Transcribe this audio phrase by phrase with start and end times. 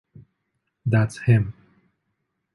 [0.83, 1.53] That’s him.